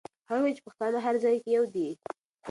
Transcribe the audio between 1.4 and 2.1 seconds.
کې یو دي.